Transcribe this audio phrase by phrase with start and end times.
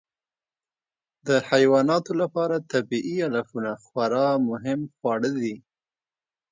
[1.27, 5.55] د حیواناتو لپاره طبیعي علفونه خورا مهم خواړه دي.